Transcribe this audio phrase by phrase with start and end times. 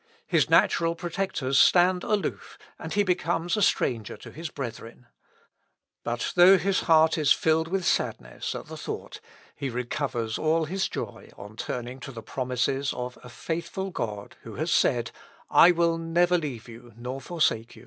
[0.25, 5.05] His natural protectors stand aloof, and he becomes a stranger to his brethren.
[6.03, 9.19] But though his heart is filled with sadness at the thought,
[9.55, 14.55] he recovers all his joy on turning to the promises of a faithful God, who
[14.55, 15.11] has said,
[15.51, 17.79] "I will never leave you nor forsake you."